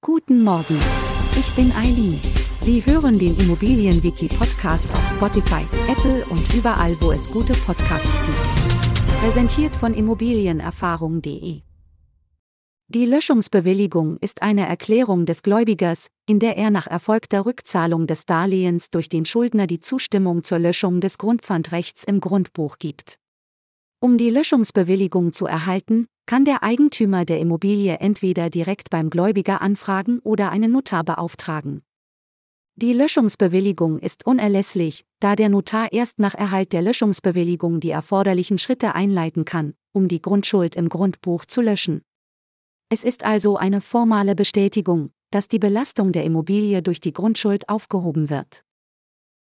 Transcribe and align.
Guten 0.00 0.44
Morgen. 0.44 0.78
Ich 1.36 1.52
bin 1.56 1.72
Eileen. 1.72 2.20
Sie 2.62 2.86
hören 2.86 3.18
den 3.18 3.36
Immobilienwiki-Podcast 3.36 4.88
auf 4.92 5.10
Spotify, 5.10 5.64
Apple 5.90 6.24
und 6.26 6.54
überall, 6.54 6.96
wo 7.00 7.10
es 7.10 7.28
gute 7.28 7.52
Podcasts 7.52 8.08
gibt. 8.24 9.18
Präsentiert 9.20 9.74
von 9.74 9.94
Immobilienerfahrung.de. 9.94 11.62
Die 12.86 13.06
Löschungsbewilligung 13.06 14.18
ist 14.18 14.40
eine 14.40 14.68
Erklärung 14.68 15.26
des 15.26 15.42
Gläubigers, 15.42 16.06
in 16.26 16.38
der 16.38 16.56
er 16.56 16.70
nach 16.70 16.86
erfolgter 16.86 17.44
Rückzahlung 17.44 18.06
des 18.06 18.24
Darlehens 18.24 18.90
durch 18.90 19.08
den 19.08 19.24
Schuldner 19.24 19.66
die 19.66 19.80
Zustimmung 19.80 20.44
zur 20.44 20.60
Löschung 20.60 21.00
des 21.00 21.18
Grundpfandrechts 21.18 22.04
im 22.04 22.20
Grundbuch 22.20 22.78
gibt. 22.78 23.18
Um 23.98 24.16
die 24.16 24.30
Löschungsbewilligung 24.30 25.32
zu 25.32 25.46
erhalten, 25.46 26.06
kann 26.28 26.44
der 26.44 26.62
Eigentümer 26.62 27.24
der 27.24 27.40
Immobilie 27.40 27.96
entweder 28.00 28.50
direkt 28.50 28.90
beim 28.90 29.08
Gläubiger 29.08 29.62
anfragen 29.62 30.18
oder 30.18 30.50
einen 30.50 30.70
Notar 30.70 31.02
beauftragen. 31.02 31.80
Die 32.76 32.92
Löschungsbewilligung 32.92 33.98
ist 33.98 34.26
unerlässlich, 34.26 35.06
da 35.20 35.36
der 35.36 35.48
Notar 35.48 35.90
erst 35.90 36.18
nach 36.18 36.34
Erhalt 36.34 36.74
der 36.74 36.82
Löschungsbewilligung 36.82 37.80
die 37.80 37.88
erforderlichen 37.88 38.58
Schritte 38.58 38.94
einleiten 38.94 39.46
kann, 39.46 39.72
um 39.92 40.06
die 40.06 40.20
Grundschuld 40.20 40.76
im 40.76 40.90
Grundbuch 40.90 41.46
zu 41.46 41.62
löschen. 41.62 42.02
Es 42.90 43.04
ist 43.04 43.24
also 43.24 43.56
eine 43.56 43.80
formale 43.80 44.34
Bestätigung, 44.34 45.12
dass 45.30 45.48
die 45.48 45.58
Belastung 45.58 46.12
der 46.12 46.24
Immobilie 46.24 46.82
durch 46.82 47.00
die 47.00 47.14
Grundschuld 47.14 47.70
aufgehoben 47.70 48.28
wird. 48.28 48.64